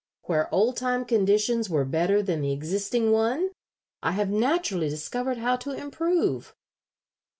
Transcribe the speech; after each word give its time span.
Where 0.23 0.51
old 0.51 0.77
time 0.77 1.05
conditions 1.05 1.69
were 1.69 1.85
better 1.85 2.23
than 2.23 2.41
the 2.41 2.51
existing 2.51 3.11
one 3.11 3.51
I 4.01 4.13
have 4.13 4.31
naturally 4.31 4.89
discovered 4.89 5.37
how 5.37 5.57
to 5.57 5.73
improve. 5.73 6.55